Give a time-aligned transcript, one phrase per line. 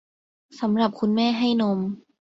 [0.59, 1.79] สำหรับคุณแม่ให้นม